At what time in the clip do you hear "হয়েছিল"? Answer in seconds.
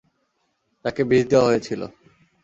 1.49-1.81